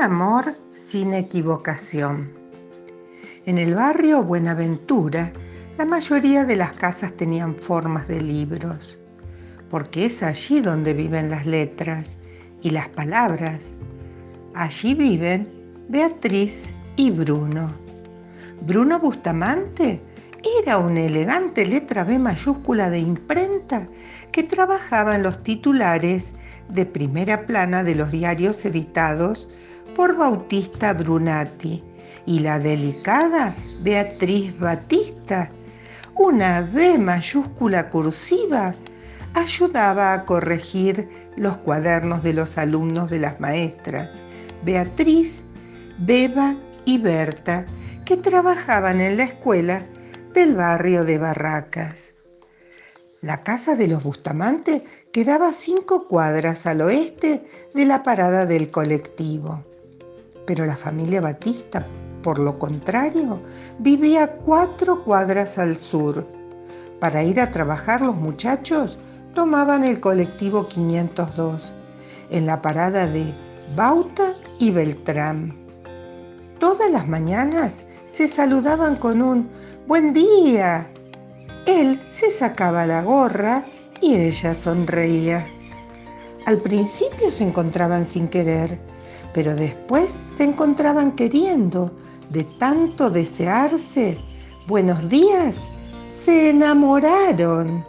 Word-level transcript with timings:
amor 0.00 0.56
sin 0.74 1.12
equivocación. 1.12 2.30
En 3.44 3.58
el 3.58 3.74
barrio 3.74 4.22
Buenaventura, 4.22 5.32
la 5.76 5.84
mayoría 5.84 6.44
de 6.44 6.56
las 6.56 6.72
casas 6.72 7.12
tenían 7.12 7.54
formas 7.54 8.08
de 8.08 8.20
libros, 8.20 8.98
porque 9.70 10.06
es 10.06 10.22
allí 10.22 10.60
donde 10.60 10.94
viven 10.94 11.30
las 11.30 11.44
letras 11.44 12.16
y 12.62 12.70
las 12.70 12.88
palabras. 12.88 13.74
Allí 14.54 14.94
viven 14.94 15.48
Beatriz 15.88 16.70
y 16.96 17.10
Bruno. 17.10 17.70
Bruno 18.62 18.98
Bustamante 18.98 20.00
era 20.62 20.78
una 20.78 21.02
elegante 21.02 21.66
letra 21.66 22.04
B 22.04 22.18
mayúscula 22.18 22.90
de 22.90 22.98
imprenta 22.98 23.88
que 24.32 24.42
trabajaba 24.42 25.16
en 25.16 25.22
los 25.22 25.42
titulares 25.42 26.32
de 26.68 26.86
primera 26.86 27.46
plana 27.46 27.84
de 27.84 27.94
los 27.94 28.10
diarios 28.10 28.64
editados 28.64 29.48
por 29.96 30.16
Bautista 30.16 30.92
Brunati 30.92 31.82
y 32.26 32.38
la 32.38 32.58
delicada 32.58 33.54
Beatriz 33.82 34.58
Batista, 34.58 35.50
una 36.14 36.62
B 36.62 36.98
mayúscula 36.98 37.90
cursiva, 37.90 38.74
ayudaba 39.34 40.12
a 40.12 40.24
corregir 40.24 41.08
los 41.36 41.56
cuadernos 41.58 42.22
de 42.22 42.34
los 42.34 42.58
alumnos 42.58 43.10
de 43.10 43.20
las 43.20 43.40
maestras, 43.40 44.20
Beatriz, 44.64 45.42
Beba 45.98 46.56
y 46.84 46.98
Berta, 46.98 47.66
que 48.04 48.16
trabajaban 48.16 49.00
en 49.00 49.16
la 49.16 49.24
escuela 49.24 49.84
del 50.32 50.54
barrio 50.54 51.04
de 51.04 51.18
Barracas. 51.18 52.12
La 53.20 53.42
casa 53.42 53.74
de 53.74 53.88
los 53.88 54.02
Bustamante 54.02 54.84
quedaba 55.12 55.52
cinco 55.52 56.06
cuadras 56.06 56.66
al 56.66 56.80
oeste 56.82 57.44
de 57.74 57.84
la 57.84 58.02
parada 58.02 58.46
del 58.46 58.70
colectivo. 58.70 59.64
Pero 60.46 60.66
la 60.66 60.76
familia 60.76 61.20
Batista, 61.20 61.84
por 62.22 62.38
lo 62.38 62.58
contrario, 62.58 63.40
vivía 63.80 64.36
cuatro 64.36 65.02
cuadras 65.02 65.58
al 65.58 65.76
sur. 65.76 66.26
Para 67.00 67.24
ir 67.24 67.40
a 67.40 67.50
trabajar 67.50 68.00
los 68.00 68.14
muchachos 68.14 68.98
tomaban 69.34 69.84
el 69.84 70.00
colectivo 70.00 70.68
502 70.68 71.74
en 72.30 72.46
la 72.46 72.62
parada 72.62 73.06
de 73.06 73.34
Bauta 73.74 74.34
y 74.58 74.70
Beltrán. 74.70 75.56
Todas 76.60 76.90
las 76.90 77.08
mañanas 77.08 77.84
se 78.08 78.28
saludaban 78.28 78.96
con 78.96 79.22
un 79.22 79.59
buen 79.90 80.12
día. 80.12 80.88
Él 81.66 81.98
se 82.06 82.30
sacaba 82.30 82.86
la 82.86 83.02
gorra 83.02 83.64
y 84.00 84.14
ella 84.14 84.54
sonreía. 84.54 85.44
Al 86.46 86.58
principio 86.58 87.32
se 87.32 87.42
encontraban 87.42 88.06
sin 88.06 88.28
querer, 88.28 88.78
pero 89.34 89.56
después 89.56 90.12
se 90.12 90.44
encontraban 90.44 91.16
queriendo, 91.16 91.90
de 92.28 92.44
tanto 92.60 93.10
desearse. 93.10 94.16
Buenos 94.68 95.08
días, 95.08 95.56
se 96.24 96.50
enamoraron. 96.50 97.84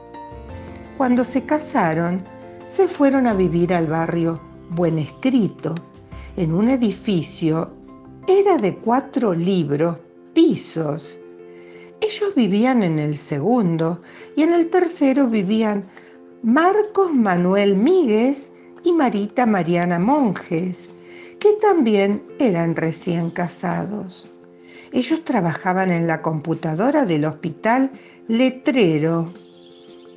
Cuando 0.98 1.24
se 1.24 1.44
casaron, 1.44 2.24
se 2.68 2.88
fueron 2.88 3.28
a 3.28 3.36
vivir 3.36 3.76
al 3.76 3.86
barrio 3.86 4.42
Buen 4.72 4.98
Escrito, 4.98 5.76
en 6.36 6.52
un 6.52 6.68
edificio, 6.68 7.70
era 8.28 8.58
de 8.58 8.76
cuatro 8.78 9.36
libros, 9.36 9.98
pisos. 10.34 11.21
Ellos 12.02 12.34
vivían 12.36 12.82
en 12.82 12.98
el 12.98 13.16
segundo 13.16 14.02
y 14.36 14.42
en 14.42 14.54
el 14.54 14.72
tercero 14.72 15.28
vivían 15.28 15.86
Marcos 16.42 17.14
Manuel 17.14 17.76
Míguez 17.76 18.52
y 18.84 18.92
Marita 18.92 19.46
Mariana 19.46 20.00
Monjes, 20.00 20.90
que 21.40 21.54
también 21.62 22.24
eran 22.40 22.76
recién 22.76 23.30
casados. 23.30 24.28
Ellos 24.92 25.24
trabajaban 25.24 25.92
en 25.92 26.08
la 26.08 26.24
computadora 26.24 27.06
del 27.06 27.24
hospital 27.26 27.92
Letrero. 28.28 29.32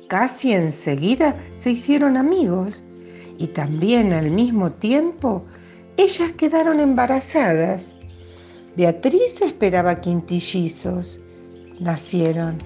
Casi 0.09 0.53
enseguida 0.53 1.39
se 1.57 1.71
hicieron 1.71 2.17
amigos 2.17 2.81
y 3.37 3.47
también 3.47 4.11
al 4.11 4.31
mismo 4.31 4.71
tiempo 4.71 5.45
ellas 5.97 6.31
quedaron 6.31 6.79
embarazadas. 6.79 7.91
Beatriz 8.75 9.39
esperaba 9.41 10.01
quintillizos. 10.01 11.19
Nacieron 11.79 12.57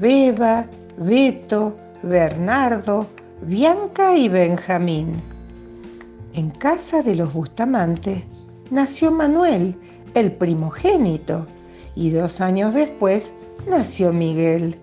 Beba, 0.00 0.66
Beto, 0.96 1.76
Bernardo, 2.02 3.06
Bianca 3.42 4.16
y 4.16 4.28
Benjamín. 4.28 5.22
En 6.34 6.50
casa 6.50 7.02
de 7.02 7.14
los 7.14 7.32
Bustamante 7.32 8.24
nació 8.70 9.10
Manuel, 9.10 9.76
el 10.14 10.32
primogénito, 10.32 11.46
y 11.94 12.10
dos 12.10 12.40
años 12.40 12.74
después 12.74 13.32
nació 13.68 14.12
Miguel. 14.12 14.78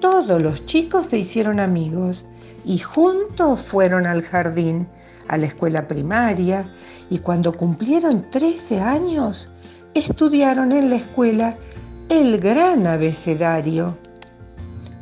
Todos 0.00 0.40
los 0.40 0.64
chicos 0.66 1.06
se 1.06 1.18
hicieron 1.18 1.60
amigos 1.60 2.24
y 2.64 2.78
juntos 2.78 3.60
fueron 3.60 4.06
al 4.06 4.22
jardín, 4.22 4.86
a 5.28 5.36
la 5.36 5.46
escuela 5.46 5.88
primaria, 5.88 6.64
y 7.10 7.18
cuando 7.18 7.52
cumplieron 7.52 8.30
13 8.30 8.80
años, 8.80 9.50
estudiaron 9.94 10.72
en 10.72 10.90
la 10.90 10.96
escuela 10.96 11.56
el 12.10 12.40
gran 12.40 12.88
abecedario. 12.88 13.96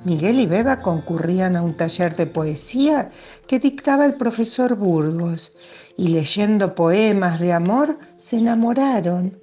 Miguel 0.05 0.41
y 0.41 0.47
Beba 0.47 0.83
concurrían 0.83 1.57
a 1.57 1.63
un 1.63 1.75
taller 1.75 2.15
de 2.15 2.27
poesía 2.27 3.09
que 3.47 3.59
dictaba 3.59 4.05
el 4.05 4.17
profesor 4.17 4.77
Burgos 4.77 5.51
y 5.97 6.09
leyendo 6.09 6.75
poemas 6.75 7.41
de 7.41 7.55
amor 7.55 7.99
se 8.19 8.37
enamoraron. 8.37 9.39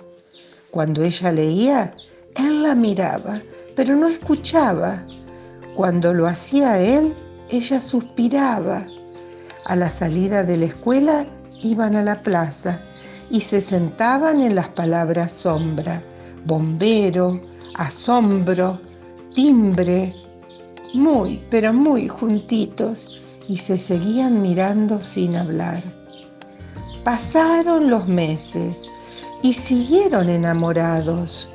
Cuando 0.70 1.04
ella 1.04 1.32
leía, 1.32 1.94
él 2.36 2.62
la 2.62 2.76
miraba, 2.76 3.42
pero 3.76 3.96
no 3.96 4.10
escuchaba. 4.10 5.04
Cuando 5.76 6.14
lo 6.14 6.28
hacía 6.28 6.80
él, 6.80 7.16
ella 7.50 7.82
suspiraba. 7.82 8.86
A 9.66 9.76
la 9.76 9.90
salida 9.90 10.44
de 10.44 10.58
la 10.58 10.66
escuela 10.66 11.26
iban 11.64 11.96
a 11.96 12.04
la 12.04 12.18
plaza 12.18 12.80
y 13.32 13.42
se 13.42 13.60
sentaban 13.60 14.40
en 14.40 14.54
las 14.54 14.70
palabras 14.70 15.32
sombra, 15.32 16.04
bombero, 16.46 17.42
asombro, 17.76 18.80
timbre, 19.34 20.14
muy, 20.94 21.44
pero 21.50 21.74
muy 21.74 22.08
juntitos 22.08 23.22
y 23.48 23.58
se 23.58 23.78
seguían 23.78 24.42
mirando 24.42 25.02
sin 25.02 25.36
hablar. 25.36 25.84
Pasaron 27.04 27.90
los 27.90 28.08
meses 28.08 28.90
y 29.42 29.54
siguieron 29.54 30.30
enamorados. 30.30 31.50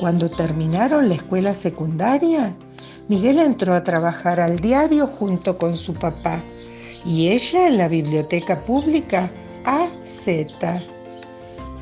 Cuando 0.00 0.28
terminaron 0.28 1.08
la 1.08 1.16
escuela 1.16 1.54
secundaria, 1.54 2.54
Miguel 3.08 3.38
entró 3.38 3.74
a 3.74 3.84
trabajar 3.84 4.40
al 4.40 4.58
diario 4.58 5.06
junto 5.06 5.58
con 5.58 5.76
su 5.76 5.92
papá 5.94 6.42
y 7.04 7.28
ella 7.28 7.68
en 7.68 7.78
la 7.78 7.88
biblioteca 7.88 8.58
pública 8.60 9.30
AZ. 9.64 10.28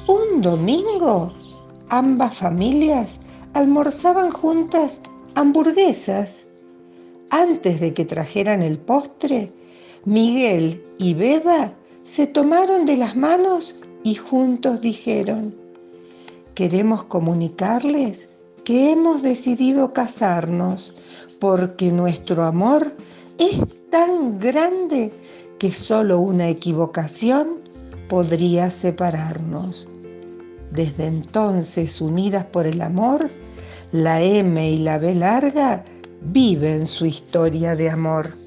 Un 0.08 0.40
domingo, 0.40 1.32
ambas 1.88 2.34
familias 2.34 3.18
almorzaban 3.56 4.32
juntas 4.32 5.00
hamburguesas 5.34 6.44
antes 7.30 7.80
de 7.80 7.94
que 7.94 8.04
trajeran 8.04 8.60
el 8.60 8.76
postre, 8.76 9.50
Miguel 10.04 10.84
y 10.98 11.14
Beba 11.14 11.72
se 12.04 12.26
tomaron 12.26 12.84
de 12.84 12.98
las 12.98 13.16
manos 13.16 13.74
y 14.04 14.14
juntos 14.14 14.82
dijeron, 14.82 15.54
queremos 16.54 17.04
comunicarles 17.04 18.28
que 18.64 18.92
hemos 18.92 19.22
decidido 19.22 19.94
casarnos 19.94 20.94
porque 21.40 21.90
nuestro 21.90 22.44
amor 22.44 22.94
es 23.38 23.58
tan 23.90 24.38
grande 24.38 25.10
que 25.58 25.72
solo 25.72 26.20
una 26.20 26.50
equivocación 26.50 27.62
podría 28.10 28.70
separarnos. 28.70 29.88
Desde 30.72 31.06
entonces, 31.06 32.02
unidas 32.02 32.44
por 32.44 32.66
el 32.66 32.82
amor, 32.82 33.30
la 33.92 34.20
M 34.20 34.70
y 34.70 34.78
la 34.78 34.98
B 34.98 35.14
larga 35.14 35.84
viven 36.22 36.86
su 36.86 37.06
historia 37.06 37.76
de 37.76 37.90
amor. 37.90 38.45